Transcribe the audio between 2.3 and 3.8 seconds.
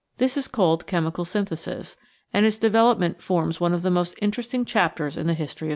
and its development forms one